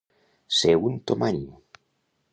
Ser 0.59 0.73
un 0.89 0.97
tomany. 1.11 1.39